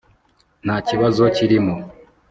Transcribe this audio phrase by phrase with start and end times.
[0.65, 1.75] nta kibazo kirimo